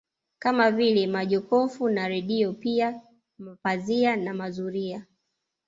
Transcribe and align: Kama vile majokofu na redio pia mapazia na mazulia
Kama 0.39 0.71
vile 0.71 1.07
majokofu 1.07 1.89
na 1.89 2.07
redio 2.07 2.53
pia 2.53 3.01
mapazia 3.37 4.15
na 4.15 4.33
mazulia 4.33 5.05